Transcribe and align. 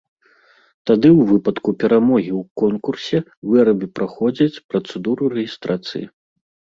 Тады 0.89 1.09
ў 1.09 1.21
выпадку 1.31 1.69
перамогі 1.83 2.31
ў 2.39 2.61
конкурсе 2.61 3.17
вырабы 3.51 3.85
праходзяць 3.99 4.61
працэдуру 4.73 5.29
рэгістрацыі. 5.35 6.03